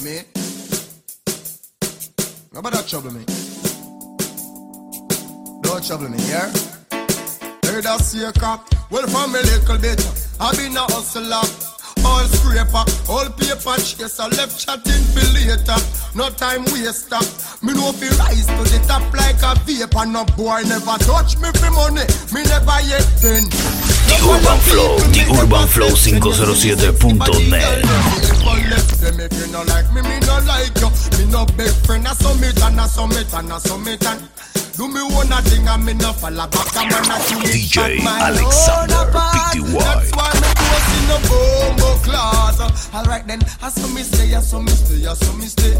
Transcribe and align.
trouble 0.00 0.10
me. 0.10 0.22
Nobody 2.52 2.76
trouble 2.88 3.12
me. 3.12 3.24
Don't 5.62 5.86
trouble 5.86 6.08
me, 6.08 6.18
yeah? 6.28 6.50
Heard 7.64 7.84
that 7.84 8.00
circle. 8.00 8.60
Well, 8.90 9.06
from 9.08 9.34
a 9.34 9.38
little 9.38 9.78
bit, 9.78 10.00
I 10.40 10.56
been 10.56 10.76
a 10.76 10.80
hustler. 10.80 11.42
All 12.02 12.24
scraper, 12.32 12.82
all 13.12 13.28
paper 13.36 13.76
chaser, 13.76 14.28
left 14.36 14.58
chatting 14.58 15.04
for 15.12 15.20
later. 15.36 15.76
No 16.14 16.30
time 16.30 16.64
waster. 16.72 17.20
Me 17.62 17.74
know 17.74 17.92
fi 17.92 18.08
rise 18.16 18.46
to 18.46 18.64
the 18.72 18.80
top 18.88 19.02
like 19.12 19.42
a 19.44 19.54
vapor. 19.68 20.06
No 20.06 20.24
boy 20.36 20.62
never 20.64 20.96
touch 21.04 21.36
me 21.38 21.50
for 21.60 21.70
money. 21.70 22.04
Me 22.32 22.42
never 22.48 22.80
yet 22.88 23.04
been. 23.20 23.44
The 24.08 24.16
Urban 24.24 24.58
Flow, 24.64 24.96
The 25.12 25.28
Urban 25.38 25.68
Flow 25.68 25.92
507.net. 25.92 28.29
Them 29.00 29.20
if 29.20 29.32
you 29.38 29.50
no 29.52 29.62
like 29.62 29.92
me, 29.94 30.02
me 30.02 30.20
no 30.20 30.38
like 30.46 30.76
you. 30.78 30.90
Me 31.18 31.30
no 31.30 31.46
big 31.56 31.72
friend, 31.86 32.06
a 32.06 32.14
summit 32.14 32.62
and 32.62 32.80
a 32.80 32.88
summit 32.88 33.32
and 33.32 33.52
a 33.52 33.60
summit 33.60 34.06
and. 34.06 34.28
Do 34.80 34.88
me 34.88 35.02
one 35.02 35.28
thing 35.44 35.68
and 35.68 35.84
me 35.84 35.92
no 35.92 36.10
fall 36.12 36.32
back 36.32 36.72
a 36.72 36.80
man 36.88 37.04
a 37.04 37.20
DJ 37.44 38.00
Alexander 38.00 39.12
PTY. 39.12 39.76
That's 39.76 40.10
why 40.16 40.32
me 40.40 40.48
post 40.56 40.90
in 40.96 41.04
the 41.10 41.18
bombo 41.28 41.90
class. 42.00 42.88
Alright 42.94 43.26
then, 43.26 43.40
I 43.60 43.68
saw 43.68 43.86
me 43.88 44.02
stay, 44.02 44.34
I 44.34 44.40
saw 44.40 44.60
me 44.60 44.72
stay, 44.72 45.06
I 45.06 45.12
saw 45.12 45.34
me 45.36 45.44
stay. 45.44 45.76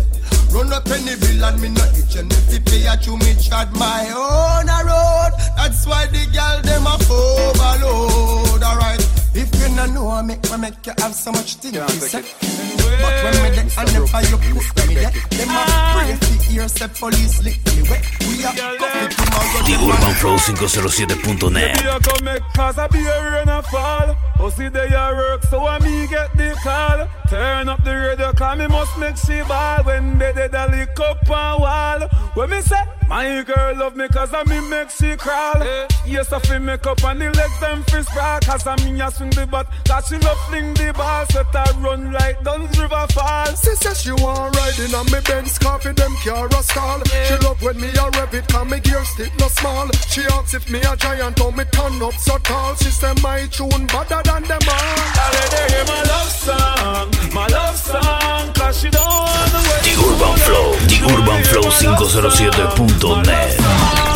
Run 0.52 0.70
up 0.72 0.86
any 0.90 1.16
bill 1.16 1.44
and 1.44 1.62
me 1.62 1.68
no 1.70 1.84
itch 1.96 2.16
and 2.16 2.30
if 2.30 2.52
you 2.52 2.60
pay 2.60 2.86
a 2.86 2.96
chew 2.98 3.16
me 3.16 3.34
chat 3.40 3.72
my 3.72 4.04
own 4.12 4.66
road. 4.68 5.32
That's 5.56 5.86
why 5.86 6.06
the 6.06 6.26
girl 6.36 6.60
them 6.60 6.86
a 6.86 6.96
overload. 7.08 8.62
Alright. 8.62 9.19
If 9.32 9.48
you 9.60 9.76
no 9.76 9.86
know 9.86 10.08
I 10.08 10.22
make, 10.22 10.50
I 10.50 10.56
make 10.56 10.84
you 10.86 10.92
have 10.98 11.14
so 11.14 11.30
much 11.30 11.54
things 11.54 11.78
to 11.78 12.22
say. 12.22 12.79
But 12.98 13.14
when 13.24 13.34
me 13.42 13.48
there 13.54 13.68
and 13.78 13.88
the 13.88 14.06
fire 14.06 14.36
put 14.74 14.88
me 14.88 14.94
there, 14.94 15.10
them 15.10 15.50
a 15.50 15.62
pray 15.94 16.16
for 16.18 16.52
ears, 16.52 16.72
say 16.72 16.88
police 16.88 17.42
lick 17.44 17.58
me 17.66 17.82
wet. 17.88 18.02
We 18.26 18.44
are 18.44 18.54
coffee 18.78 19.08
tomorrow. 19.14 19.62
The 19.66 19.74
Urban 19.78 20.14
Flow 20.18 20.36
507.net. 20.36 21.76
Maybe 21.76 21.88
I 21.88 21.98
come 21.98 22.38
cause 22.54 22.78
I 22.78 22.86
be 22.88 23.06
a 23.06 23.32
rain 23.32 23.48
and 23.48 23.66
fall. 23.66 24.16
Oh, 24.38 24.48
see 24.48 24.68
they 24.68 24.88
a 24.88 25.14
work, 25.14 25.42
so 25.44 25.66
I 25.66 25.78
me 25.80 26.06
get 26.06 26.34
the 26.36 26.56
call. 26.62 27.06
Turn 27.28 27.68
up 27.68 27.84
the 27.84 27.94
radio, 27.94 28.32
cause 28.32 28.58
me 28.58 28.66
must 28.66 28.98
make 28.98 29.16
she 29.16 29.42
ball. 29.42 29.84
When 29.84 30.18
they 30.18 30.32
did 30.32 30.54
a 30.54 30.66
lick 30.70 30.98
up 30.98 31.30
on 31.30 31.60
wall. 31.60 32.08
When 32.34 32.48
me 32.50 32.60
say, 32.62 32.82
my 33.08 33.42
girl 33.42 33.76
love 33.76 33.96
me 33.96 34.08
cause 34.08 34.32
I 34.32 34.44
me 34.44 34.60
make 34.68 34.90
she 34.90 35.14
crawl. 35.16 35.60
Yes, 36.06 36.32
I 36.32 36.38
feel 36.40 36.60
make 36.60 36.86
up 36.86 37.04
and 37.04 37.20
the 37.20 37.30
legs 37.30 37.60
them 37.60 37.82
fist 37.84 38.08
sprawl. 38.08 38.40
Cause 38.40 38.66
I 38.66 38.76
me 38.76 39.00
a 39.00 39.10
swing 39.10 39.30
the 39.30 39.46
bat, 39.46 39.66
cause 39.86 40.08
she 40.08 40.16
love 40.18 40.38
fling 40.48 40.72
the 40.74 40.92
ball. 40.96 41.26
So 41.26 41.44
I 41.52 41.70
run 41.80 42.12
like 42.12 42.42
Dunn's 42.42 42.79
River 42.80 43.06
Fall. 43.12 43.52
She 43.56 43.74
says 43.76 44.00
she 44.00 44.12
want 44.12 44.56
riding 44.56 44.94
on 44.94 45.04
me 45.12 45.20
Benz 45.24 45.58
coffee 45.58 45.92
them 45.92 46.16
car 46.24 46.46
a 46.46 46.62
stall. 46.62 47.02
She 47.26 47.34
love 47.44 47.60
when 47.62 47.78
me 47.80 47.88
a 47.88 48.08
rev 48.16 48.34
it 48.34 48.48
cause 48.48 48.66
me 48.70 48.80
gear 48.80 49.04
stick 49.04 49.32
no 49.38 49.48
small. 49.48 49.88
She 50.08 50.22
asks 50.22 50.54
if 50.54 50.70
me 50.70 50.80
a 50.80 50.96
giant 50.96 51.38
or 51.40 51.52
me 51.52 51.64
turn 51.64 52.00
up 52.02 52.14
so 52.14 52.38
tall. 52.38 52.74
She 52.76 52.90
say 52.90 53.12
my 53.22 53.46
tune 53.46 53.86
better 53.86 54.22
than 54.24 54.44
them 54.44 54.62
all. 54.68 54.98
I 55.14 55.30
let 55.34 55.52
her 55.52 55.68
hear 55.72 55.84
my 55.84 56.02
love 56.10 56.30
song, 56.30 57.10
my 57.34 57.46
love 57.48 57.76
song. 57.76 58.52
Cause 58.54 58.80
she 58.80 58.88
don't 58.90 59.04
wanna 59.04 59.60
wait. 59.68 59.82
The 59.84 59.92
Urban 60.00 60.36
Flow, 60.46 60.74
The 60.88 60.96
Urban 61.12 61.42
Flow 61.44 61.70
507.net. 61.70 64.09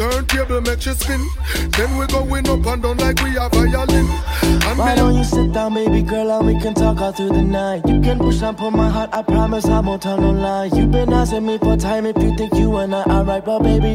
turntable, 0.00 0.62
make 0.62 0.80
she 0.80 0.92
spin. 0.92 1.20
Then 1.76 1.98
we 1.98 2.06
going 2.06 2.48
up 2.48 2.66
and 2.66 2.82
down 2.82 2.96
like 2.96 3.22
we 3.22 3.36
a 3.36 3.48
violin. 3.50 4.06
And 4.42 4.78
Why 4.78 4.94
don't 4.94 5.14
you 5.14 5.24
sit 5.24 5.52
down, 5.52 5.74
baby 5.74 6.02
girl, 6.02 6.30
and 6.30 6.46
we 6.46 6.60
can 6.60 6.74
talk 6.74 7.00
all 7.00 7.12
through 7.12 7.30
the 7.30 7.42
night? 7.42 7.82
You 7.86 8.00
can 8.00 8.18
push 8.18 8.40
and 8.40 8.56
pull 8.56 8.70
my 8.70 8.88
heart, 8.88 9.10
I 9.12 9.22
promise 9.22 9.66
I 9.66 9.80
won't 9.80 10.02
tell 10.02 10.18
no 10.18 10.30
lie. 10.30 10.70
You've 10.72 10.90
been 10.90 11.12
asking 11.12 11.44
me 11.44 11.58
for 11.58 11.76
time 11.76 12.06
if 12.06 12.16
you 12.22 12.34
think 12.36 12.54
you 12.54 12.76
and 12.76 12.94
I 12.94 13.02
are 13.02 13.24
right, 13.24 13.44
but 13.44 13.60
baby, 13.60 13.94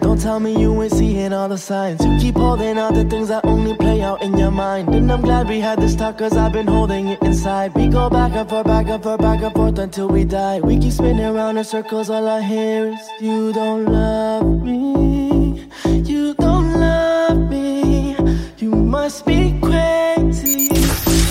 don't 0.00 0.20
tell 0.20 0.40
me 0.40 0.58
you 0.58 0.82
ain't 0.82 0.92
seeing 0.92 1.32
all 1.32 1.48
the 1.48 1.58
signs. 1.58 2.02
You 2.04 2.18
keep 2.18 2.36
holding 2.36 2.78
out 2.78 2.94
the 2.94 3.04
things 3.04 3.28
that 3.28 3.44
only 3.44 3.76
play 3.76 4.00
out 4.00 4.22
in 4.22 4.36
your 4.38 4.50
mind. 4.50 4.88
And 4.94 5.12
I'm 5.12 5.20
glad 5.20 5.48
we 5.48 5.60
had 5.60 5.78
this 5.78 5.94
talk, 5.94 6.18
cause 6.18 6.34
I've 6.36 6.52
been 6.52 6.66
holding 6.66 7.08
it 7.08 7.22
inside. 7.22 7.74
We 7.74 7.88
go 7.88 8.08
back 8.08 8.32
and 8.32 8.48
forth, 8.48 8.66
back 8.66 8.86
and 8.86 9.02
forth, 9.02 9.20
back 9.20 9.42
and 9.42 9.54
forth 9.54 9.78
until 9.78 10.08
we 10.08 10.24
die. 10.24 10.60
We 10.60 10.78
keep 10.78 10.92
spinning 10.92 11.26
around 11.26 11.58
in 11.58 11.64
circles, 11.64 12.08
all 12.08 12.26
I 12.26 12.40
hear 12.40 12.88
is, 12.88 13.08
You 13.20 13.52
don't 13.52 13.84
love 13.84 14.62
me, 14.62 15.01
must 19.02 19.26
be 19.26 19.58
crazy. 19.60 20.68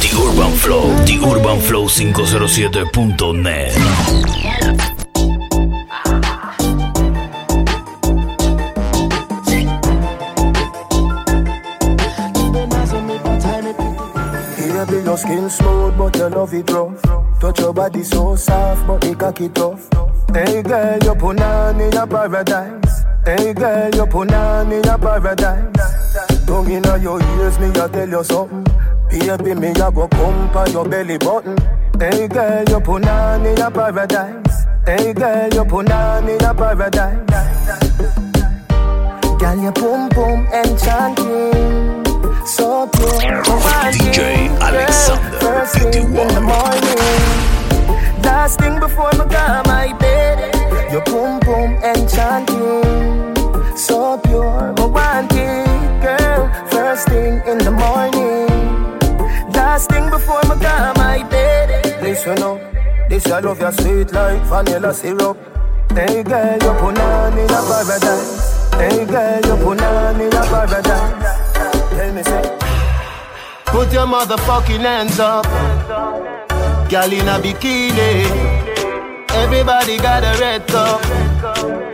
The 0.04 0.10
Urban 0.20 0.52
Flow, 0.58 0.92
The 1.08 1.16
Urban 1.24 1.60
Flow 1.62 1.86
507.net. 1.88 3.72
Been 12.52 12.74
asking 12.74 13.08
me 13.08 13.18
for 13.20 13.40
time 13.40 13.68
if 13.68 13.78
you 13.80 13.92
think 14.58 14.90
Baby, 14.90 15.04
your 15.06 15.18
skin 15.18 15.50
smooth, 15.50 15.98
but 15.98 16.16
your 16.18 16.30
love 16.30 16.54
it 16.54 16.70
rough. 16.70 17.02
Touch 17.40 17.60
your 17.60 17.74
body 17.74 18.04
so 18.04 18.36
soft, 18.36 18.86
but 18.86 19.02
it 19.06 19.18
cocky 19.18 19.48
tough. 19.48 19.88
Hey 20.34 20.62
girl, 20.62 21.00
you 21.02 21.16
put 21.16 21.40
on 21.40 21.80
in 21.80 21.92
your 21.94 22.08
paradise. 22.08 23.04
Hey 23.26 23.54
girl, 23.54 23.96
you 23.96 24.06
put 24.08 24.34
on 24.34 24.72
in 24.74 24.84
your 24.84 24.98
paradise. 24.98 26.11
Tongue 26.52 26.70
inna 26.70 26.98
your 26.98 27.18
ears, 27.40 27.58
me 27.60 27.70
a 27.70 27.88
tell 27.88 28.10
you 28.10 28.24
something. 28.26 28.66
Baby, 29.10 29.56
me 29.56 29.70
a 29.70 29.90
go 29.90 30.06
pump 30.06 30.54
on 30.54 30.72
your 30.74 30.84
belly 30.86 31.18
button. 31.18 31.58
Hey 31.98 32.28
girl, 32.28 32.66
you 32.68 32.80
put 32.82 33.08
on 33.08 33.46
in 33.46 33.56
your 33.56 33.72
paradise. 33.72 34.66
Hey 34.86 35.14
girl, 35.14 35.48
you 35.54 35.64
put 35.64 35.90
on 35.90 36.28
in 36.28 36.38
your 36.42 36.54
paradise. 36.54 37.26
Girl, 39.40 39.62
your 39.62 39.72
boom 39.72 40.10
boom 40.10 40.46
enchanting. 40.48 42.04
So 42.46 42.86
pure, 42.98 43.44
DJ 43.94 44.50
Alexander 44.60 45.40
First 45.40 45.76
thing 45.76 46.04
in 46.04 46.28
the 46.36 46.42
morning. 46.42 48.24
Last 48.26 48.60
thing 48.60 48.78
before 48.78 49.12
my 49.14 49.26
go 49.26 49.64
my 49.68 49.98
bed. 50.00 50.92
Your 50.92 51.02
boom 51.06 51.41
this 63.12 63.28
I 63.28 63.42
love 63.42 63.60
your 63.60 63.72
sweet 63.74 64.14
like 64.14 64.42
vanilla 64.44 64.94
syrup. 64.94 65.38
Hey 65.92 66.24
girl, 66.24 66.54
you 66.64 66.74
put 66.80 66.98
on 66.98 67.38
in 67.38 67.46
a 67.46 67.62
paradise. 67.68 68.72
Hey 68.76 69.06
girl, 69.06 69.42
you 69.48 69.56
put 69.64 69.82
on 69.82 70.22
in 70.22 70.34
a 70.34 70.44
paradise. 70.52 71.90
Tell 71.90 72.14
me 72.14 72.24
say. 72.24 72.58
Put 73.66 73.92
your 73.92 74.08
motherfucking 74.08 74.86
hands 74.90 75.20
up. 75.20 75.46
Girl 76.90 77.12
in 77.12 77.28
a 77.28 77.38
bikini. 77.44 78.12
Everybody 79.44 79.98
got 79.98 80.24
a 80.24 80.40
red 80.40 80.66
cup. 80.68 81.04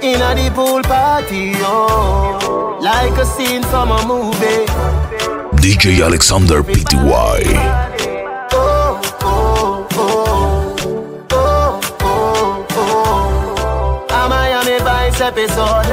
In 0.04 0.22
a 0.22 0.36
the 0.36 0.52
pool 0.54 0.84
party, 0.84 1.54
oh. 1.58 2.78
Like 2.80 3.18
a 3.18 3.26
scene 3.26 3.64
from 3.64 3.90
a 3.90 4.06
movie. 4.06 4.66
DJ 5.64 6.06
Alexander 6.06 6.62
PTY. 6.62 7.97
Episode. 15.22 15.88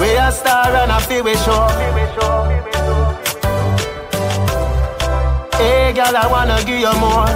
We 0.00 0.16
a 0.16 0.30
star 0.32 0.68
and 0.74 0.90
a 0.90 1.00
feel 1.00 1.24
we 1.24 1.34
show. 1.36 1.66
Hey, 5.56 5.92
girl, 5.92 6.16
I 6.16 6.26
wanna 6.30 6.58
give 6.64 6.80
you 6.80 6.92
more. 6.98 7.26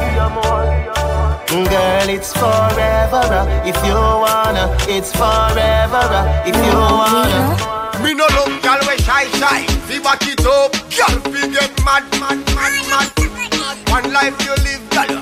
Girl, 1.48 2.08
it's 2.08 2.32
forever. 2.32 3.22
uh, 3.24 3.62
If 3.64 3.76
you 3.86 3.94
wanna, 3.94 4.76
it's 4.88 5.12
forever. 5.12 6.04
uh, 6.20 6.42
If 6.46 6.56
you 6.56 6.78
wanna. 6.78 8.02
Me 8.02 8.14
no 8.14 8.26
love 8.36 8.62
gal 8.62 8.78
we 8.88 8.96
shy 9.02 9.24
shy. 9.38 9.66
See 9.86 9.98
back 10.00 10.22
it 10.26 10.44
up, 10.46 10.72
gal 10.90 11.14
fi 11.32 11.48
get 11.48 11.72
mad 11.84 12.04
mad 12.20 12.38
mad 12.54 12.74
mad. 12.90 13.08
One 13.90 14.12
life 14.12 14.36
you 14.44 14.54
live, 14.66 14.82
it 14.92 15.17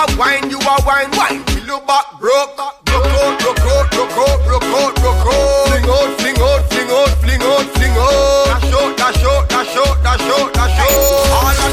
a 0.00 0.16
wine, 0.16 0.48
you 0.48 0.56
a 0.56 0.74
wine, 0.86 1.10
wine 1.12 1.44
till 1.44 1.66
your 1.66 1.80
back 1.84 2.06
broke. 2.18 2.56
Broke 2.84 3.06
out, 3.20 3.38
broke 3.40 3.60
out, 3.60 3.90
broke 3.92 4.16
out, 4.16 4.38
broke 4.46 4.64
out, 4.64 4.94
broke 4.96 5.26
out. 5.28 5.68
Fling 5.68 5.84
out, 5.84 6.10
fling 6.20 6.40
out, 6.40 6.62
fling 6.70 6.90
out, 6.90 7.12
fling 7.20 7.42
out, 7.42 7.66
fling 7.76 7.96
out. 8.00 8.46
Dash 8.48 8.72
out, 8.72 8.96
dash 8.96 9.24
out, 9.24 9.48
dash 9.48 9.76
out, 9.76 10.02
dash 10.02 10.30
out, 10.30 10.54
dash 10.54 10.80
out. 10.80 10.88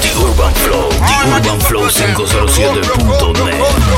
The 0.04 0.12
Urban 0.28 0.54
Flow, 0.64 0.90
The 0.92 1.16
Urban 1.36 1.60
Flow 1.62 1.88
507.net. 1.88 3.78
Up, 3.80 3.98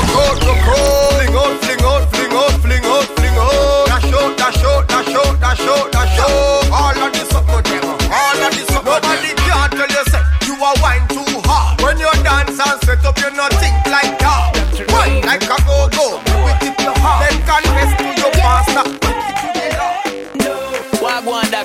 When 11.82 11.98
you're. 11.98 13.59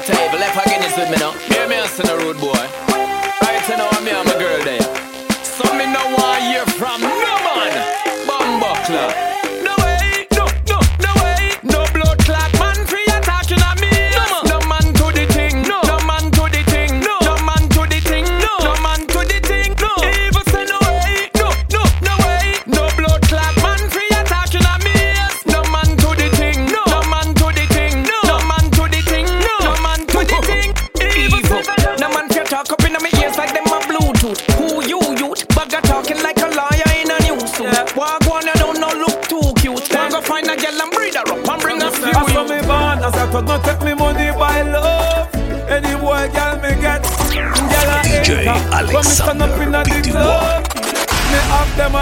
table. 0.06 0.38
Left 0.38 0.65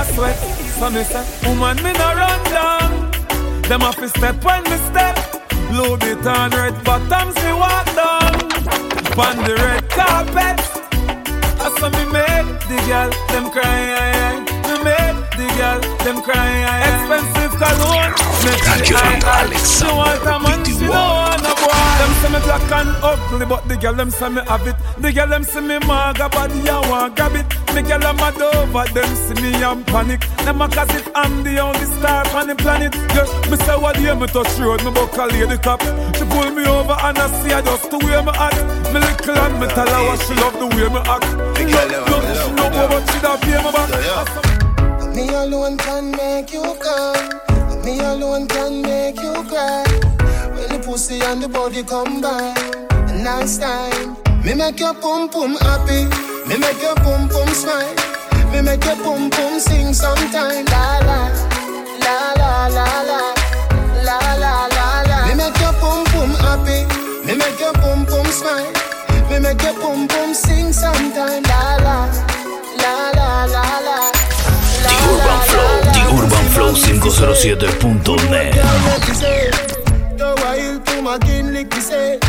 a 0.03 0.13
sweat. 0.13 0.37
So 0.77 0.89
me 0.89 1.03
say, 1.03 1.23
woman, 1.45 1.77
me 1.77 1.91
no 1.93 2.07
run 2.15 2.43
down. 2.51 3.11
Them 3.63 3.81
off 3.83 3.99
step 4.07 4.43
when 4.43 4.63
me 4.63 4.77
step. 4.89 5.15
Load 5.71 6.03
it 6.03 6.25
on 6.27 6.51
red 6.51 6.75
bottoms, 6.83 7.35
me 7.43 7.53
walk 7.53 7.87
down. 7.95 8.35
On 9.25 9.37
the 9.47 9.55
red 9.65 9.89
carpet. 9.89 10.59
I 11.63 11.67
saw 11.77 11.89
me 11.95 12.03
made 12.11 12.49
the 12.69 12.77
girl, 12.87 13.11
them 13.31 13.45
crying. 13.55 14.43
Me 14.67 14.75
made 14.87 15.19
the 15.39 15.47
girl, 15.57 15.79
them 16.03 16.21
crying. 16.21 16.65
Expensive 16.89 17.53
cologne. 17.61 18.13
Natural 18.43 19.23
Alexander, 19.39 20.39
51 20.65 21.32
say 22.23 22.31
me 22.31 22.39
black 22.39 22.71
and 22.71 22.95
ugly, 23.03 23.45
but 23.45 23.67
the 23.67 23.75
girl 23.77 23.93
them 23.93 24.09
say 24.09 24.29
me 24.29 24.41
have 24.47 24.67
it. 24.67 24.75
The 24.99 25.11
girl 25.11 25.27
them 25.27 25.43
see 25.43 25.61
me 25.61 25.79
maga 25.79 26.29
body 26.29 26.69
I 26.69 26.79
want 26.89 27.15
grab 27.15 27.35
it. 27.35 27.45
Me 27.75 27.81
girl 27.81 28.05
I'm 28.05 28.15
mad 28.17 28.41
over 28.41 28.85
them 28.93 29.15
see 29.15 29.35
me 29.41 29.53
and 29.63 29.85
panic. 29.87 30.21
Them 30.45 30.61
a 30.61 30.67
cause 30.69 30.93
if 30.95 31.09
I'm 31.15 31.43
the 31.43 31.59
only 31.59 31.85
star 31.97 32.27
on 32.35 32.47
the 32.47 32.55
planet. 32.55 32.95
Yeah, 33.15 33.27
me 33.49 33.57
say 33.57 33.77
what 33.77 33.99
you 33.99 34.15
me 34.15 34.27
touch 34.27 34.59
road, 34.59 34.83
me 34.83 34.91
buckle 34.91 35.29
the 35.29 35.59
cop. 35.61 35.81
She 36.15 36.23
pull 36.25 36.49
me 36.51 36.65
over 36.65 36.97
and 37.03 37.17
I 37.17 37.27
see 37.41 37.53
I 37.53 37.61
just 37.61 37.89
the 37.91 37.97
way 37.99 38.19
me 38.23 38.31
act. 38.33 38.59
Me 38.93 38.99
little 38.99 39.37
and 39.37 39.59
me 39.59 39.67
tell 39.67 39.87
her 39.87 40.01
what 40.07 40.19
she 40.23 40.33
love 40.39 40.55
the 40.59 40.67
way 40.71 40.87
me 40.87 41.01
act. 41.03 41.27
The 41.57 41.63
girl 41.67 41.89
love, 42.07 42.25
she 42.39 42.49
know 42.55 42.87
what 42.87 43.03
she 43.11 43.19
da 43.19 43.37
pay 43.37 43.59
me 43.59 43.71
back. 43.75 45.15
Me 45.15 45.29
alone 45.29 45.77
can 45.77 46.11
make 46.11 46.51
you 46.51 46.63
come. 46.79 47.83
Me 47.83 47.99
alone 47.99 48.47
can 48.47 48.81
make 48.81 49.21
you 49.21 49.33
cry 49.49 50.22
pussy 50.85 51.19
and 51.21 51.41
the 51.41 51.47
body 51.47 51.81
combine. 51.83 52.53
Nice 53.23 53.57
time. 53.57 54.17
Me 54.43 54.53
make 54.53 54.79
your 54.79 54.93
pum 54.93 55.29
pum 55.29 55.55
happy. 55.61 56.03
Me 56.47 56.57
make 56.57 56.81
your 56.81 56.95
pum 56.95 57.29
pum 57.29 57.47
smile. 57.49 57.95
Me 58.51 58.61
make 58.61 58.83
your 58.85 58.95
pum 58.97 59.29
pum 59.29 59.59
sing 59.59 59.93
sometime. 59.93 60.65
La 60.65 60.99
la, 61.07 61.29
la 62.03 62.33
la 62.35 62.67
la 62.67 63.01
la, 63.09 63.33
la 64.07 64.19
la 64.43 64.67
la 64.75 65.01
la. 65.07 65.25
Me 65.27 65.33
make 65.35 65.59
your 65.59 65.73
pum 65.79 66.03
pum 66.11 66.29
happy. 66.43 66.85
Me 67.25 67.33
make 67.35 67.59
your 67.59 67.73
pum 67.73 68.05
pum 68.05 68.25
smile. 68.27 68.71
Me 69.29 69.39
make 69.39 69.61
your 69.61 69.73
pum 69.79 70.07
pum 70.07 70.33
sing 70.33 70.73
sometime. 70.73 71.43
La 71.43 71.77
la, 71.85 72.07
la 72.81 72.93
la 73.17 73.45
la 73.55 73.65
la. 73.87 73.97
The 74.83 74.93
Urban 75.09 75.39
Flow, 75.47 75.71
The 75.95 76.03
Urban 76.19 76.45
Flow 76.53 76.71
507.net. 76.73 79.52
Go 81.63 81.69
wild 81.69 81.69
to 81.69 81.69
my 81.69 81.69
kin 81.69 81.69
lick 81.69 81.73
say. 81.73 82.19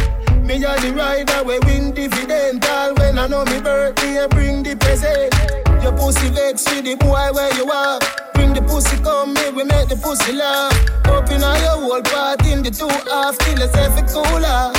Me 0.42 0.56
a 0.56 0.76
the 0.80 0.92
rider 0.92 1.42
we 1.44 1.58
win 1.60 1.94
dividend. 1.94 2.64
when 2.98 3.18
I 3.18 3.26
know 3.26 3.44
me 3.44 3.60
birthday, 3.60 4.26
bring 4.30 4.62
the 4.62 4.76
present. 4.76 5.34
Your 5.82 5.92
pussy 5.92 6.28
vex 6.30 6.64
with 6.70 6.84
the 6.84 6.96
boy 6.96 7.30
where 7.32 7.52
you 7.56 7.70
are. 7.70 7.98
Bring 8.34 8.54
the 8.54 8.62
pussy 8.62 8.96
come 9.02 9.34
me, 9.34 9.50
we 9.50 9.64
make 9.64 9.88
the 9.88 9.96
pussy 9.96 10.32
laugh. 10.32 10.72
Open 11.06 11.42
all 11.42 11.58
your 11.58 11.78
whole 11.80 12.02
part 12.02 12.46
in 12.46 12.62
the 12.62 12.70
two 12.70 12.88
half 13.10 13.38
till 13.38 13.62
it's 13.62 13.76
every 13.76 14.02
cooler. 14.08 14.72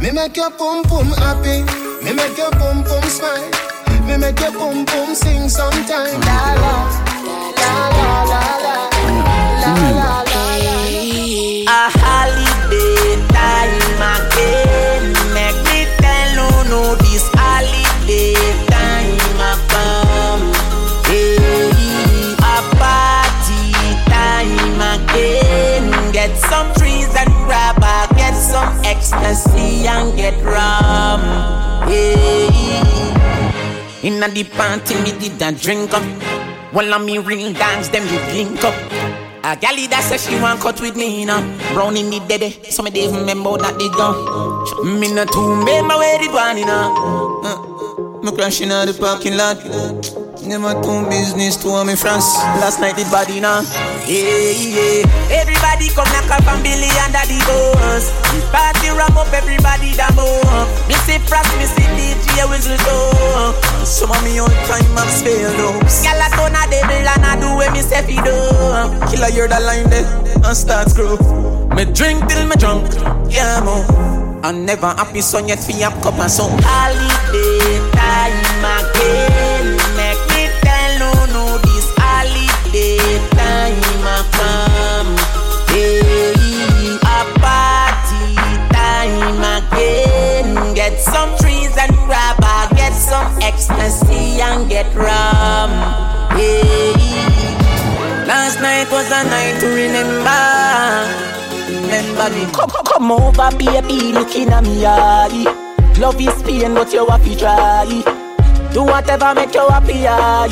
Me 0.00 0.10
make 0.12 0.36
your 0.36 0.50
pum 0.50 0.84
pum 0.84 1.08
happy. 1.18 1.62
Me 2.04 2.12
make 2.12 2.36
your 2.38 2.50
pum 2.52 2.84
pum 2.84 3.02
smile. 3.04 3.50
Me 4.06 4.16
make 4.16 4.40
your 4.40 4.52
pum 4.52 4.86
pum 4.86 5.14
sing 5.14 5.48
sometime. 5.48 6.20
La 6.20 6.54
la 6.54 6.74
la 7.56 7.88
la 7.88 8.24
la 8.24 8.42
la 8.62 8.88
la 9.60 9.72
la 9.90 10.22
la 10.22 10.56
la. 10.64 10.78
A 11.70 11.97
ecstasy 29.28 29.86
and 29.86 30.16
get 30.16 30.34
rum. 30.42 31.20
Yeah. 31.88 32.48
In 34.02 34.22
a 34.22 34.28
the 34.28 34.44
party, 34.44 34.94
me 35.02 35.12
did 35.18 35.42
a 35.42 35.52
drink 35.52 35.92
up. 35.92 36.02
While 36.72 36.94
I'm 36.94 37.04
me 37.06 37.18
ring 37.18 37.52
dance, 37.52 37.88
them 37.88 38.06
you 38.06 38.20
link 38.32 38.64
up. 38.64 38.74
A 39.44 39.56
galley 39.56 39.86
that 39.88 40.04
says 40.04 40.26
she 40.26 40.40
want 40.40 40.60
cut 40.60 40.80
with 40.80 40.96
me, 40.96 41.24
know. 41.24 41.40
Brown 41.72 41.96
in 41.96 42.10
the 42.10 42.20
dead, 42.28 42.42
eh, 42.42 42.52
so 42.70 42.82
me 42.82 42.90
didn't 42.90 43.16
remember 43.16 43.56
that 43.58 43.78
they 43.78 43.88
gone. 43.88 44.98
Me 44.98 45.12
not 45.12 45.32
too 45.32 45.54
remember 45.54 45.96
where 45.96 46.22
it 46.22 46.32
one, 46.32 46.58
you 46.58 46.66
know. 46.66 46.94
Uh, 47.44 47.48
uh, 47.48 48.18
uh, 48.18 48.22
me 48.22 48.32
crashing 48.32 48.70
out 48.70 48.86
the 48.86 48.94
parking 48.94 49.36
lot. 49.36 50.27
Never 50.48 50.80
do 50.80 51.04
business 51.10 51.60
to 51.60 51.84
me 51.84 51.94
France. 51.94 52.24
Last 52.56 52.80
night 52.80 52.96
it 52.96 53.04
body 53.12 53.38
now. 53.38 53.60
Yeah, 54.08 54.48
yeah. 54.56 55.04
Everybody 55.28 55.92
come 55.92 56.08
knock 56.08 56.40
up 56.40 56.48
and 56.48 56.64
Billy 56.64 56.88
under 57.04 57.20
the 57.28 57.36
doors. 57.44 58.08
Party 58.48 58.88
ram 58.96 59.12
up, 59.12 59.28
everybody 59.28 59.92
that 60.00 60.16
see 61.04 61.20
Frost, 61.28 61.52
me 61.60 61.68
see 61.68 61.84
DJ 61.92 62.48
whistle 62.48 62.80
go. 62.88 63.52
Some 63.84 64.08
of 64.08 64.24
me 64.24 64.40
on 64.40 64.48
time 64.64 64.88
I'm 64.96 65.08
spell 65.12 65.76
ups. 65.76 66.00
Gyal 66.00 66.16
a 66.16 66.32
turn 66.32 66.56
a 66.56 66.64
devil 66.72 66.96
and 66.96 67.24
I 67.28 67.36
do 67.36 67.52
what 67.52 67.68
me 67.76 67.84
say 67.84 68.00
fi 68.08 68.16
do. 68.16 68.32
Killer 69.12 69.28
you're 69.28 69.52
the 69.52 69.60
line 69.60 69.84
there 69.92 70.08
and 70.32 70.56
start 70.56 70.88
screw. 70.88 71.20
Me 71.76 71.84
drink 71.92 72.24
till 72.24 72.48
me 72.48 72.56
drunk, 72.56 72.88
yeah 73.28 73.60
mo. 73.60 73.84
I'm 74.42 74.64
never 74.64 74.88
happy 74.96 75.20
so 75.20 75.44
yet 75.44 75.60
fi 75.60 75.84
up 75.84 75.92
cup 76.00 76.16
and 76.16 76.30
so. 76.32 76.48
Holiday 76.64 77.84
time 77.92 78.64
again. 78.64 79.47
Me. 102.30 102.44
Come, 102.52 102.68
come, 102.70 102.84
come 102.84 103.12
over, 103.12 103.50
baby, 103.56 104.12
looking 104.12 104.48
at 104.50 104.62
me 104.62 104.84
eye. 104.84 105.44
Love 105.98 106.20
is 106.20 106.42
pain, 106.42 106.74
but 106.74 106.92
you 106.92 107.06
have 107.06 107.24
to 107.24 107.36
try. 107.36 108.02
Do 108.72 108.84
whatever 108.84 109.34
make 109.34 109.54
you 109.54 109.66
happy, 109.68 110.06
aye. 110.06 110.46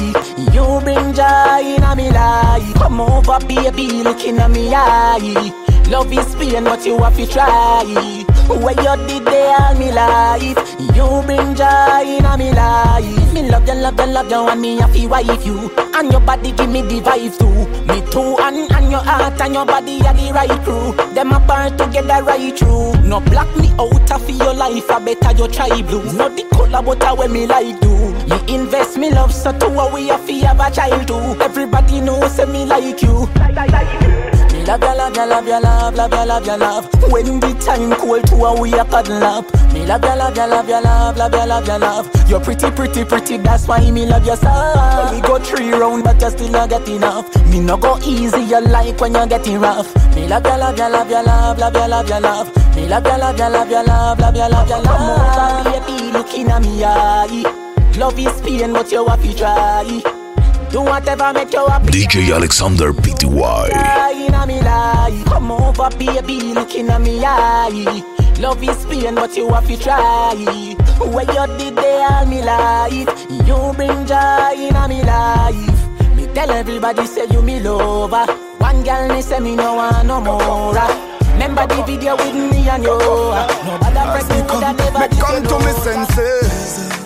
You 0.52 0.80
bring 0.82 1.12
joy 1.14 1.76
in 1.76 1.82
a 1.82 1.94
me 1.94 2.10
life. 2.10 2.74
Come 2.74 3.00
over, 3.00 3.38
baby, 3.46 4.02
looking 4.02 4.38
at 4.38 4.50
me 4.50 4.72
eye. 4.74 5.52
Love 5.88 6.12
is 6.12 6.34
pain, 6.36 6.64
but 6.64 6.84
you 6.84 6.98
have 6.98 7.16
to 7.16 7.26
try. 7.26 8.24
Where 8.48 8.74
you 8.74 9.06
did 9.06 9.24
they 9.26 9.54
all 9.58 9.74
me 9.74 9.92
life. 9.92 10.56
You 10.94 11.22
bring 11.26 11.54
joy 11.54 12.04
in 12.06 12.24
a 12.24 12.36
me 12.38 12.52
life. 12.52 13.32
Me 13.32 13.48
love 13.50 13.66
you, 13.66 13.74
love 13.74 13.98
you, 13.98 14.06
love 14.06 14.30
you, 14.30 14.48
and 14.48 14.60
me 14.60 14.80
a 14.80 14.88
fi 14.88 15.06
wife 15.06 15.44
you. 15.46 15.70
And 15.94 16.10
your 16.12 16.20
body 16.20 16.52
give 16.52 16.70
me 16.70 16.82
the 16.82 17.00
vibe 17.00 17.36
too. 17.38 17.56
Me 17.86 18.00
too, 18.10 18.36
and, 18.40 18.70
and 18.72 18.90
your 18.90 19.00
heart 19.00 19.40
and 19.40 19.54
your 19.54 19.66
body 19.66 20.00
are 20.06 20.14
the 20.14 20.32
right 20.32 20.62
crew. 20.64 20.92
Them 21.14 21.32
apart 21.32 21.76
together 21.78 22.22
right 22.24 22.56
through. 22.58 22.94
No 23.02 23.20
block 23.20 23.54
me 23.56 23.70
out 23.78 24.10
of 24.12 24.30
your 24.30 24.54
life, 24.54 24.90
I 24.90 24.98
better 25.00 25.32
you 25.36 25.48
try 25.48 25.82
blue. 25.82 26.12
No 26.12 26.28
the 26.28 26.44
color, 26.50 26.82
but 26.82 27.02
I 27.04 27.12
way 27.14 27.28
me 27.28 27.46
like 27.46 27.80
do. 27.80 28.12
Me 28.26 28.54
invest 28.54 28.96
me 28.96 29.10
love, 29.10 29.32
so 29.34 29.52
to 29.58 29.66
a 29.66 29.92
we 29.94 30.10
a 30.10 30.18
fi 30.18 30.40
have 30.46 30.60
a 30.60 30.70
child 30.70 31.06
too. 31.08 31.14
Everybody 31.42 32.00
knows 32.00 32.32
say 32.36 32.46
me 32.46 32.64
like 32.64 33.02
you. 33.02 33.26
Me 33.26 33.52
love 33.52 33.70
ya, 33.70 33.82
love 33.82 34.35
ya, 34.66 34.76
love 34.76 35.14
ya, 35.14 35.58
love, 35.58 35.94
love 35.94 36.12
ya, 36.12 36.24
love 36.24 36.46
ya, 36.46 36.56
love. 36.56 36.88
When 37.12 37.40
the 37.40 37.54
time 37.60 37.92
cold 37.98 38.26
to 38.28 38.34
a 38.36 38.60
we 38.60 38.72
a 38.74 38.84
cuddle 38.84 39.22
up. 39.22 39.44
Me 39.72 39.86
love 39.86 40.02
ya, 40.02 40.14
love 40.14 40.36
ya, 40.36 40.46
love 40.46 40.68
ya, 40.68 40.80
love, 40.80 41.16
love 41.16 41.32
ya, 41.32 41.44
love 41.44 41.66
ya, 41.66 41.76
love. 41.76 42.10
You're 42.28 42.40
pretty, 42.40 42.70
pretty, 42.70 43.04
pretty. 43.04 43.36
That's 43.38 43.68
why 43.68 43.90
me 43.90 44.06
love 44.06 44.26
you 44.26 44.36
so. 44.36 45.10
We 45.12 45.20
go 45.20 45.38
three 45.38 45.70
round, 45.72 46.04
but 46.04 46.20
you 46.20 46.30
still 46.30 46.50
not 46.50 46.70
get 46.70 46.88
enough. 46.88 47.26
Me 47.46 47.60
no 47.60 47.76
go 47.76 47.98
easy, 48.04 48.40
you 48.42 48.60
like 48.60 49.00
when 49.00 49.14
you're 49.14 49.26
getting 49.26 49.60
rough. 49.60 49.94
Me 50.14 50.26
love 50.26 50.44
ya, 50.44 50.56
love 50.56 50.78
ya, 50.78 50.88
love 50.88 51.10
ya, 51.10 51.20
love, 51.20 51.58
love 51.58 51.74
ya, 51.74 51.86
love 51.86 52.08
ya, 52.08 52.18
love. 52.18 52.76
Me 52.76 52.88
love 52.88 53.04
ya, 53.06 53.16
love 53.16 53.38
ya, 53.38 53.48
love 53.48 53.70
ya, 53.70 53.82
love, 53.82 54.18
love 54.18 54.36
ya, 54.36 54.46
love 54.48 54.68
ya, 54.68 54.76
love. 54.78 54.84
Come 54.84 55.70
over, 55.70 55.86
baby, 55.86 56.12
looking 56.12 56.50
at 56.50 56.62
me 56.62 56.84
eye. 56.84 57.62
Love 57.96 58.18
is 58.18 58.40
pain, 58.42 58.72
but 58.72 58.90
you 58.92 59.06
have 59.06 59.22
to 59.22 59.34
try. 59.36 60.25
Do 60.70 60.82
whatever 60.82 61.32
make 61.32 61.52
you 61.52 61.66
happy. 61.66 61.86
DJ 61.88 62.34
Alexander 62.34 62.92
PTY. 62.92 63.70
Inna 64.26 64.46
me 64.46 64.60
life. 64.60 65.24
Come 65.26 65.52
over, 65.52 65.88
baby, 65.96 66.40
looking 66.52 66.88
at 66.88 67.00
me 67.00 67.22
eye. 67.24 68.02
Love 68.40 68.62
is 68.62 68.84
pain, 68.86 69.14
but 69.14 69.34
you 69.36 69.48
have 69.52 69.66
to 69.66 69.76
try. 69.78 70.34
Where 70.98 71.24
you 71.24 71.58
did 71.58 71.76
they 71.76 72.04
all 72.10 72.26
me 72.26 72.42
life. 72.42 73.08
You 73.46 73.72
bring 73.74 74.06
joy 74.06 74.54
inna 74.56 74.88
me 74.88 75.02
life. 75.02 76.16
Me 76.16 76.26
tell 76.34 76.50
everybody 76.50 77.06
say 77.06 77.26
you 77.30 77.40
me 77.42 77.60
lover. 77.60 78.26
One 78.58 78.82
girl 78.82 79.08
me 79.08 79.22
say 79.22 79.40
me 79.40 79.56
no 79.56 79.74
want 79.74 80.06
no 80.06 80.20
more. 80.20 80.74
Remember 81.32 81.66
the 81.66 81.82
video 81.86 82.16
with 82.16 82.34
me 82.34 82.68
and 82.68 82.82
you. 82.82 82.98
Nobody 82.98 83.94
press 83.94 84.28
me 84.30 84.40
could 84.48 84.62
have 84.62 84.76
never 84.76 84.98
Me 84.98 85.08
come 85.20 85.42
to 85.44 85.58
me 85.64 85.72
senses. 85.72 87.05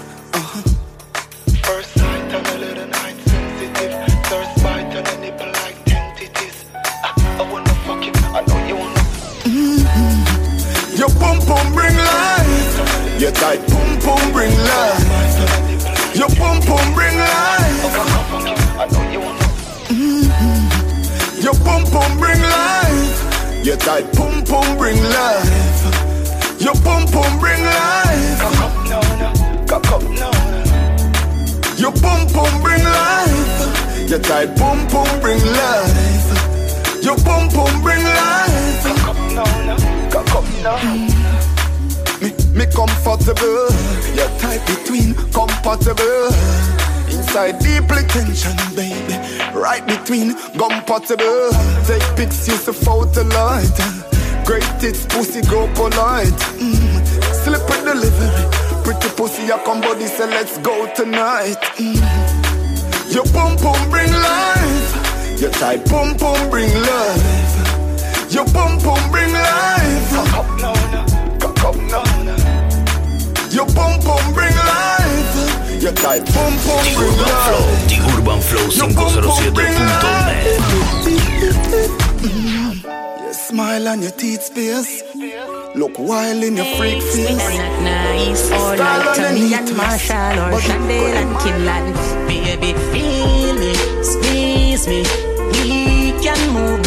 Your 13.20 13.32
tight 13.32 13.60
pum 13.68 13.98
pum 14.00 14.32
bring 14.32 14.50
life. 14.50 16.16
Your 16.16 16.30
pum 16.30 16.58
pum 16.62 16.94
bring 16.94 17.18
life. 17.18 17.84
You 19.12 19.20
wanna. 19.20 19.44
Your 21.38 21.52
pum 21.52 21.84
pum 21.92 22.18
bring 22.18 22.40
life. 22.40 23.62
Your 23.62 23.76
tight 23.76 24.10
pum 24.14 24.42
pum 24.42 24.78
bring 24.78 24.96
life. 25.02 26.62
Your 26.62 26.72
pum 26.76 27.04
pum 27.08 27.38
bring 27.38 27.62
life. 27.62 28.40
Cock 29.68 29.92
up, 29.92 30.02
no. 30.02 30.30
Your 31.76 31.92
pum 31.92 32.26
pum 32.28 32.62
bring 32.62 32.82
life. 32.82 34.08
Your 34.08 34.20
tight 34.20 34.56
pum 34.56 34.88
pum 34.88 35.20
bring 35.20 35.44
life. 35.44 37.04
Your 37.04 37.16
pum 37.16 37.50
pum 37.50 37.82
bring 37.82 38.02
life. 38.02 38.82
Cock 38.82 39.08
up, 39.08 39.16
no, 39.36 39.44
no. 39.66 39.76
Cock 40.10 40.34
up, 40.36 40.44
no. 40.62 41.09
Me, 42.60 42.66
comfortable. 42.66 43.72
Your 44.12 44.28
tight 44.36 44.60
between 44.66 45.14
compatible. 45.32 46.28
Inside 47.08 47.58
deeply 47.58 48.04
tension, 48.12 48.52
baby. 48.76 49.16
Right 49.56 49.80
between 49.86 50.34
compatible. 50.60 51.48
Take 51.88 52.04
pics, 52.16 52.46
use 52.48 52.66
the 52.66 52.74
photo 52.74 53.22
light. 53.32 54.44
Great 54.44 54.68
tits, 54.78 55.06
pussy 55.06 55.40
go 55.48 55.72
polite. 55.72 56.40
Mm. 56.60 57.00
Slip 57.40 57.64
with 57.64 57.82
delivery. 57.82 58.44
Pretty 58.84 59.08
pussy, 59.16 59.50
I 59.50 59.56
come 59.64 59.80
body, 59.80 60.04
say 60.04 60.26
let's 60.26 60.58
go 60.58 60.86
tonight. 60.92 61.56
Mm. 61.80 61.96
Your 63.14 63.24
boom 63.32 63.56
pum 63.56 63.80
bring 63.88 64.12
life. 64.12 65.40
Your 65.40 65.50
tight 65.52 65.82
boom 65.88 66.14
boom 66.18 66.50
bring 66.50 66.74
life. 66.74 68.30
Your 68.30 68.44
boom 68.52 68.76
boom 68.84 69.10
bring 69.10 69.32
life. 69.32 70.79
Your 73.60 73.68
pum 73.76 74.00
pum 74.00 74.24
bring 74.32 74.56
life. 74.56 75.82
Your 75.82 75.92
tight 75.92 76.24
pum 76.32 76.52
pum 76.64 76.80
The 76.80 76.92
bring 76.96 77.12
Urban 77.12 77.28
Flow. 77.44 77.60
life. 77.60 77.88
The 77.90 77.96
Urban 78.16 78.40
Flow 78.40 78.64
Your 78.72 78.88
pum 78.96 79.12
pum 79.20 79.52
bring 79.52 79.74
507.net. 79.76 80.44
Your 83.20 83.34
smile 83.34 83.88
and 83.88 84.00
your 84.02 84.12
teeth 84.12 84.42
space. 84.44 85.02
Look 85.74 85.98
wild 85.98 86.42
in 86.42 86.56
your 86.56 86.64
freak 86.76 87.02
face. 87.02 87.36
Not 87.36 87.82
nice 87.82 88.44
or 88.50 88.56
Style 88.56 88.78
like 88.78 89.14
Tommy 89.16 89.52
and 89.52 89.68
underneath 89.68 89.76
Marshall 89.76 90.38
or 90.40 90.50
But- 90.52 90.62
Chandel 90.62 91.14
and 91.20 91.36
Kinlan. 91.36 91.94
Baby, 92.28 92.72
feel 92.92 93.54
me, 93.60 93.74
squeeze 94.02 94.84
me. 94.88 95.04
We 95.52 96.12
can 96.24 96.40
move 96.54 96.79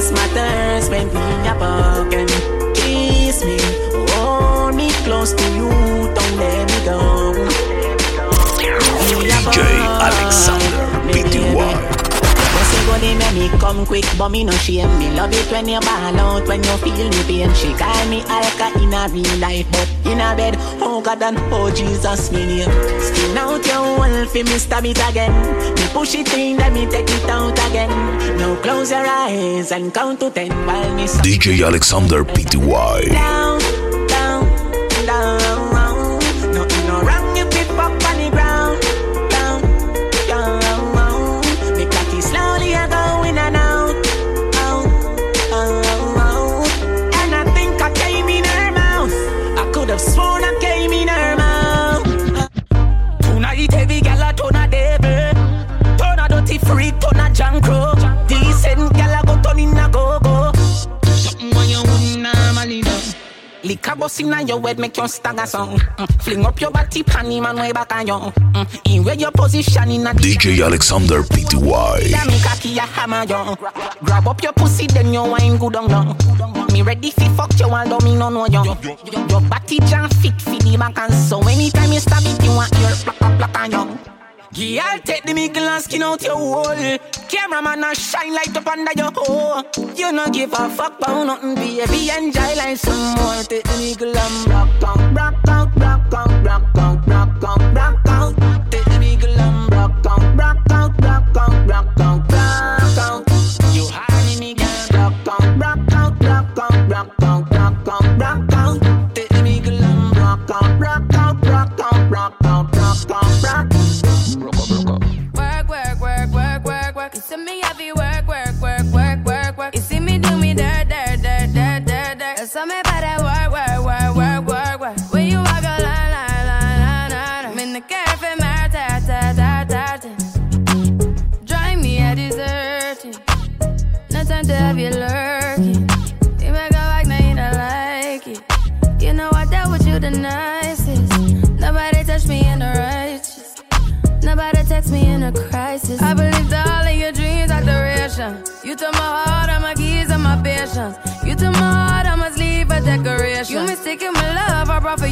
else 0.00 0.12
matters 0.12 0.88
when 0.88 1.08
we 1.08 1.48
are 1.48 1.58
broken. 1.58 2.26
Kiss 2.74 3.44
me, 3.44 3.58
hold 4.12 4.74
me 4.74 4.90
close 5.04 5.32
to 5.34 5.44
you, 5.54 5.68
don't 6.14 6.36
let 6.36 6.68
me 6.70 6.84
go. 6.84 7.34
DJ 8.56 9.58
Alexander. 10.06 10.89
Just 13.00 13.12
say 13.12 13.14
go 13.14 13.18
dey 13.18 13.18
make 13.18 13.52
me 13.52 13.58
come 13.58 13.86
quick, 13.86 14.04
but 14.18 14.28
me 14.28 14.44
no 14.44 14.52
shame. 14.52 14.98
Me 14.98 15.10
love 15.10 15.32
it 15.32 15.50
when 15.50 15.68
you 15.68 15.80
ball 15.80 16.18
out, 16.18 16.46
when 16.48 16.62
you 16.62 16.76
feel 16.78 17.08
me 17.08 17.22
pain. 17.24 17.54
She 17.54 17.72
call 17.74 18.06
me 18.08 18.22
Alka 18.26 18.78
in 18.80 18.92
a 18.92 19.08
real 19.08 19.38
life, 19.38 19.66
but 19.72 19.88
in 20.06 20.20
a 20.20 20.34
bed, 20.36 20.56
oh 20.80 21.00
God 21.02 21.22
and 21.22 21.38
oh 21.52 21.70
Jesus, 21.74 22.30
me 22.32 22.46
name. 22.46 22.70
Skin 23.00 23.36
out 23.38 23.66
your 23.66 23.98
wall 23.98 24.26
fi 24.26 24.42
me 24.42 24.58
stab 24.58 24.84
it 24.84 24.98
again. 25.08 25.32
Me 25.74 25.86
push 25.92 26.14
it 26.14 26.32
in, 26.34 26.56
then 26.56 26.74
me 26.74 26.86
take 26.86 27.08
it 27.10 27.28
out 27.28 27.52
again. 27.70 27.90
Now 28.38 28.56
close 28.62 28.90
your 28.90 29.06
eyes 29.06 29.72
and 29.72 29.92
count 29.92 30.20
to 30.20 30.30
ten 30.30 30.50
while 30.66 30.94
me 30.94 31.04
DJ 31.04 31.64
Alexander 31.66 32.24
PTY. 32.24 33.10
down, 33.12 33.60
down, 34.08 34.44
down. 35.06 36.18
Nothing 36.52 36.86
no 36.86 37.00
wrong 37.02 37.36
if 37.36 37.54
it 37.56 37.99
Liquor 63.70 63.94
bust 63.94 64.20
inna 64.20 64.42
your 64.42 64.60
head 64.62 64.80
make 64.80 64.96
you 64.96 65.06
stagger 65.06 65.46
song. 65.46 65.78
Mm. 65.78 66.22
Fling 66.24 66.44
up 66.44 66.60
your 66.60 66.72
body, 66.72 67.04
panty 67.04 67.40
man 67.40 67.54
way 67.54 67.70
back 67.70 67.94
on 67.94 68.04
you. 68.04 68.14
Mm. 68.14 68.96
In 68.96 69.04
where 69.04 69.14
your 69.14 69.30
position 69.30 69.88
in 69.92 70.08
a 70.08 70.12
DJ 70.12 70.64
Alexander 70.64 71.22
PTY. 71.22 72.10
Damn 72.10 72.40
cocky 72.42 72.76
a 72.78 72.80
hammer 72.80 73.22
you. 73.22 73.56
Grab 74.04 74.26
up 74.26 74.42
your 74.42 74.52
pussy 74.54 74.88
then 74.88 75.14
you 75.14 75.22
wine 75.22 75.56
good 75.56 75.76
on 75.76 75.88
you. 75.88 76.72
Me 76.72 76.82
ready 76.82 77.12
fi 77.12 77.28
fuck 77.36 77.56
you 77.60 77.66
although 77.66 78.04
me 78.04 78.16
no 78.16 78.28
know 78.28 78.46
you. 78.46 78.64
Your 79.28 79.40
body 79.42 79.78
jam 79.86 80.10
fit 80.10 80.42
fi 80.42 80.58
the 80.58 80.76
back 80.76 80.98
and 80.98 81.14
so 81.14 81.40
anytime 81.46 81.92
you 81.92 82.00
stab 82.00 82.24
it 82.24 82.42
you 82.42 82.50
want 82.50 82.72
your 82.76 82.90
plak 82.90 83.16
plak 83.18 83.38
plak 83.38 83.58
on 83.60 83.70
you. 83.70 84.19
Girl, 84.52 84.98
take 85.04 85.22
the 85.24 85.32
middle 85.32 85.62
and 85.62 85.82
skin 85.82 86.02
out 86.02 86.22
your 86.22 86.34
hole. 86.34 86.98
Cameraman 87.28 87.84
a 87.84 87.94
shine 87.94 88.34
light 88.34 88.56
up 88.56 88.66
under 88.66 88.90
your 88.96 89.12
hole. 89.14 89.62
You 89.94 90.10
no 90.10 90.28
give 90.28 90.52
a 90.52 90.68
fuck 90.70 90.98
about 90.98 91.24
nothing, 91.24 91.54
baby. 91.54 92.10
Enjoy 92.10 92.56
like 92.56 92.76
some 92.76 93.14
more. 93.14 93.44
Take 93.44 93.62
the 93.62 93.78
middle 93.78 94.18
and 94.18 94.48
rock 94.48 94.68
rock 94.82 95.14
rock 95.14 95.49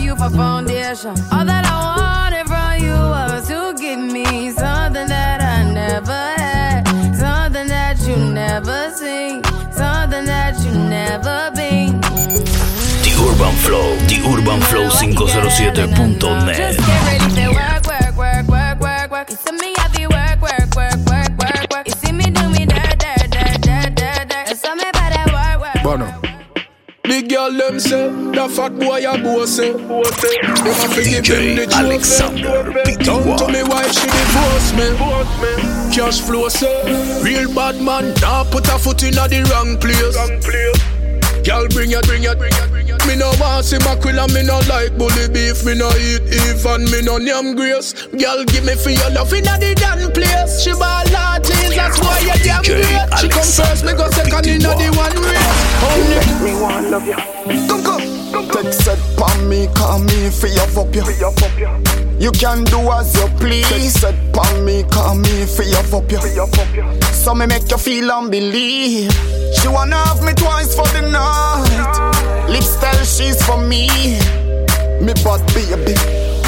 you 0.09 0.17
for 0.17 0.31
foundation. 0.31 1.11
All 1.31 1.45
that 1.45 1.67
I 1.67 1.97
wanted 2.01 2.47
from 2.49 2.79
you 2.83 2.95
was 2.95 3.47
to 3.49 3.75
give 3.79 4.01
me 4.01 4.51
something 4.51 5.07
that 5.07 5.43
I 5.43 5.63
never 5.71 6.35
had, 6.41 6.85
something 7.15 7.69
that 7.69 8.01
you 8.07 8.17
never 8.17 8.91
seen, 8.91 9.45
something 9.71 10.25
that 10.25 10.59
you 10.65 10.73
never 10.73 11.51
been. 11.55 12.01
The 13.05 13.13
Urban 13.21 13.55
Flow, 13.65 13.97
The 14.09 14.23
Urban 14.33 14.61
Flow 14.63 14.89
507.net. 14.89 17.78
them 27.59 27.81
say, 27.81 28.09
the 28.09 28.49
fat 28.49 28.79
boy 28.79 29.03
a 29.05 29.19
boss 29.19 29.51
say. 29.57 29.73
Them 29.73 29.91
a 29.91 30.89
fi 30.95 31.03
give 31.05 31.27
him 31.27 31.57
the 31.57 31.67
eh. 31.69 31.79
Alexander 31.79 32.73
Down 33.03 33.37
to 33.37 33.49
me 33.53 33.63
wife, 33.65 33.93
she 33.93 34.07
divorce 34.07 34.73
me. 34.79 34.87
Cash 35.95 36.21
flow 36.21 36.49
say, 36.49 37.23
real 37.23 37.53
bad 37.55 37.83
man, 37.83 38.15
nah 38.21 38.45
put 38.45 38.69
a 38.69 38.79
foot 38.79 39.03
in 39.03 39.19
a 39.19 39.29
the 39.29 39.43
wrong 39.51 39.77
place. 39.79 40.17
Girl, 41.45 41.67
bring 41.69 41.93
it, 41.93 42.05
bring 42.07 42.25
it, 42.25 42.37
bring 42.39 42.53
it, 42.53 42.69
bring 42.71 42.89
it. 42.89 43.07
Me 43.07 43.17
no 43.17 43.33
want 43.41 43.65
see 43.65 43.79
mackerel 43.81 44.29
me 44.29 44.43
no 44.45 44.61
like 44.69 44.93
bully 44.99 45.33
beef. 45.33 45.65
Me 45.65 45.75
no 45.75 45.89
eat 45.97 46.21
even, 46.29 46.85
me 46.93 47.01
no 47.01 47.17
name 47.17 47.57
grace. 47.57 47.95
Girl, 48.13 48.45
give 48.45 48.65
me 48.65 48.75
for 48.75 48.91
your 48.91 49.11
love 49.11 49.33
in 49.33 49.49
a 49.49 49.57
the 49.57 49.73
damn 49.75 50.13
place. 50.13 50.61
She 50.61 50.73
ball 50.73 51.09
artist, 51.09 51.58
that's 51.79 51.99
why 52.03 52.19
you 52.19 52.35
damn 52.43 52.63
DJ 52.63 52.83
great. 52.83 53.19
She 53.23 53.29
come 53.31 53.47
first, 53.47 53.85
me 53.87 53.93
go 53.95 54.11
second 54.11 54.47
in 54.47 54.67
a 54.67 54.75
the 54.75 54.91
one 54.99 55.15
race. 55.23 55.59
Only 55.87 56.19
Me 56.43 56.53
want 56.61 56.91
love 56.91 57.07
you. 57.07 57.15
Come, 57.71 57.83
come, 57.87 58.03
come, 58.33 58.49
Take 58.51 58.73
set 58.73 58.99
pon 59.17 59.49
me, 59.49 59.69
call 59.75 60.01
me 60.01 60.31
for 60.31 60.49
your 60.49 60.67
up 60.75 60.95
you. 60.95 61.05
Free 61.07 61.23
up 61.23 61.39
up 61.39 61.55
you. 61.59 61.71
You 62.19 62.33
can 62.33 62.65
do 62.65 62.79
as 62.91 63.15
you 63.15 63.29
please. 63.39 63.95
Set 63.95 64.17
pon 64.33 64.65
me, 64.65 64.83
call 64.91 65.15
me 65.15 65.47
for 65.47 65.63
your 65.63 65.87
up 65.95 66.11
you. 66.11 66.19
Free 66.19 66.39
up 66.39 66.59
up 66.59 66.75
you. 66.75 66.85
So 67.15 67.35
me 67.35 67.47
make 67.47 67.71
you 67.71 67.79
feel 67.79 68.11
and 68.11 68.31
believe. 68.31 69.13
She 69.55 69.69
wanna 69.69 69.97
have 69.97 70.23
me 70.23 70.33
twice 70.33 70.75
for 70.75 70.87
the 70.89 71.03
night. 71.03 72.49
Lips 72.51 72.77
tell 72.81 73.05
she's 73.05 73.41
for 73.47 73.59
me. 73.59 73.87
Me 75.01 75.15
bad 75.23 75.41
baby, 75.55 75.95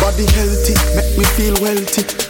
body 0.01 0.27
healthy, 0.35 0.75
make 0.97 1.17
me 1.17 1.25
feel 1.25 1.55
wealthy. 1.63 2.30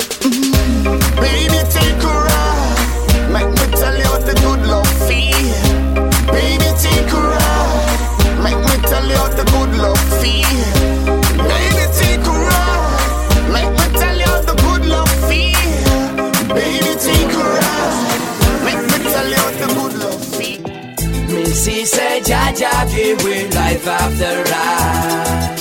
Missy 21.61 21.85
said, 21.85 22.23
Jaja 22.23 22.73
give 22.91 23.23
we 23.23 23.47
life 23.49 23.87
after 23.87 24.43
ride. 24.51 25.59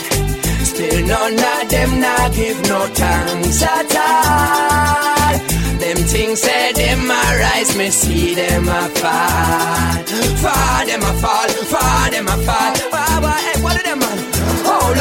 Still 0.64 1.06
none 1.08 1.34
of 1.34 1.70
them 1.70 2.00
not 2.00 2.34
give 2.34 2.62
no 2.70 2.80
thanks 2.94 3.62
at 3.62 3.96
all. 3.96 5.38
Them 5.80 5.98
things 6.08 6.40
say 6.42 6.72
them 6.74 7.12
a 7.12 7.22
rise, 7.44 7.78
me 7.78 7.90
see 7.90 8.34
them 8.34 8.68
a 8.68 8.82
fall. 9.00 10.04
Fall 10.44 10.86
them 10.86 11.02
a 11.02 11.14
fall, 11.22 11.50
fall 11.74 12.12
them 12.12 12.28
a 12.28 12.38
fall. 12.48 12.74
Why, 12.92 13.49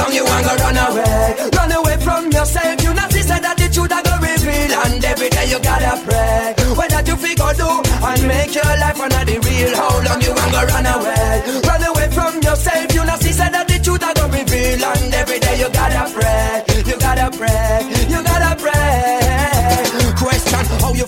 How 0.09 0.15
long 0.15 0.25
you 0.25 0.25
want 0.25 0.47
to 0.47 0.55
run 0.65 0.77
away? 0.89 1.51
Run 1.53 1.73
away 1.73 1.97
from 2.01 2.33
yourself. 2.33 2.83
You 2.83 2.95
not 2.95 3.13
see 3.13 3.21
that 3.21 3.57
the 3.59 3.69
truth 3.69 3.93
a 3.93 4.01
go 4.01 4.17
reveal, 4.25 4.73
and 4.73 5.05
every 5.05 5.29
day 5.29 5.51
you 5.53 5.61
gotta 5.61 6.01
pray. 6.01 6.55
What 6.73 6.89
Whether 6.89 7.11
you 7.11 7.17
figure 7.17 7.53
do 7.53 7.69
and 7.69 8.23
make 8.25 8.55
your 8.55 8.73
life 8.81 8.97
under 8.97 9.25
the 9.29 9.37
real. 9.37 9.77
How 9.77 10.01
long 10.01 10.23
you 10.25 10.33
want 10.33 10.53
to? 10.57 10.65
Run 10.65 10.87
away 10.87 11.48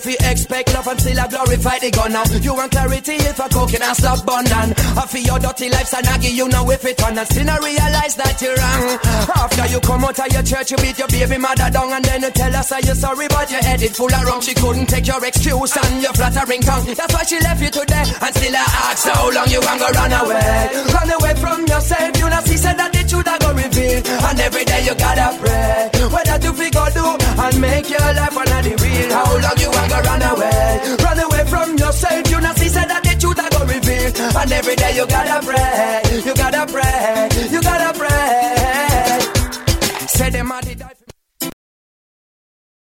Feel 0.01 0.17
expect 0.33 0.73
love 0.73 0.87
and 0.87 0.99
still 0.99 1.19
a 1.21 1.27
glorify 1.29 1.77
the 1.77 1.91
gunner? 1.93 2.25
You 2.41 2.57
want 2.57 2.71
clarity 2.73 3.21
if 3.21 3.37
a 3.37 3.45
cocaine 3.45 3.85
and 3.85 3.93
stop 3.93 4.25
abundant. 4.25 4.73
I 4.97 5.05
feel 5.05 5.21
your 5.21 5.37
dirty 5.37 5.69
life 5.69 5.93
and 5.93 6.07
I 6.09 6.17
give 6.17 6.33
you 6.33 6.49
know 6.49 6.65
if 6.73 6.81
it 6.81 6.97
on 7.05 7.21
and 7.21 7.27
still 7.29 7.45
not 7.45 7.61
realize 7.61 8.15
that 8.17 8.41
you're 8.41 8.57
wrong. 8.57 8.97
After 9.29 9.65
you 9.69 9.79
come 9.85 10.01
out 10.01 10.17
of 10.17 10.29
your 10.33 10.41
church, 10.41 10.73
you 10.73 10.77
beat 10.81 10.97
your 10.97 11.05
baby 11.05 11.37
mother 11.37 11.69
down 11.69 11.93
and 11.93 12.01
then 12.01 12.25
you 12.25 12.33
tell 12.33 12.49
us 12.49 12.73
that 12.73 12.81
you're 12.81 12.97
sorry, 12.97 13.29
but 13.29 13.45
your 13.53 13.61
head 13.61 13.77
is 13.77 13.93
full 13.93 14.09
of 14.09 14.25
rum. 14.25 14.41
She 14.41 14.57
couldn't 14.57 14.89
take 14.89 15.05
your 15.05 15.21
excuse 15.21 15.77
and 15.77 16.01
your 16.01 16.13
flattering 16.17 16.65
tongue. 16.65 16.85
That's 16.97 17.13
why 17.13 17.21
she 17.21 17.37
left 17.37 17.61
you 17.61 17.69
today 17.69 18.01
and 18.01 18.33
still 18.33 18.57
I 18.57 18.65
ask 18.89 19.05
how 19.05 19.29
long 19.29 19.53
you 19.53 19.61
to 19.61 19.89
run 19.93 20.13
away. 20.17 20.81
Run 20.97 21.09
away 21.13 21.33
from 21.37 21.61
yourself, 21.69 22.09
you 22.17 22.25
not 22.25 22.41
see 22.49 22.57
said 22.57 22.73
that 22.81 22.89
the 22.89 23.05
truth 23.05 23.29
I 23.29 23.37
go 23.37 23.53
reveal. 23.53 24.01
And 24.01 24.39
every 24.41 24.65
day 24.65 24.81
you 24.81 24.97
gotta 24.97 25.29
pray. 25.37 25.93
Whether 26.09 26.37
to 26.41 26.49
figure 26.57 26.89
do 26.89 27.05
and 27.37 27.55
make 27.61 27.85
your 27.85 28.01
life 28.17 28.33
under 28.33 28.61
the 28.65 28.73
real. 28.81 29.09
How 29.13 29.29
long 29.37 29.57
you 29.61 29.69
want 29.69 29.90
to 29.91 29.99
run 30.07 30.21
away? 30.31 30.79
Run 31.03 31.19
away 31.19 31.43
from 31.45 31.77
yourself, 31.77 32.31
you 32.31 32.39
not 32.41 32.57
see 32.57 32.69
said 32.69 32.87
that 32.91 33.03
the 33.03 33.13
truth 33.19 33.39
I 33.39 33.47
go 33.49 33.61
reveal. 33.65 34.09
And 34.39 34.51
every 34.51 34.75
day 34.75 34.95
you 34.95 35.05
gotta 35.07 35.37
pray, 35.45 36.01
you 36.25 36.33
gotta 36.33 36.63
pray, 36.71 37.29
you 37.53 37.61
gotta 37.61 37.91
pray. 37.99 39.19
Say 40.07 40.29
them 40.29 40.51
a 40.51 40.61
the 40.61 41.00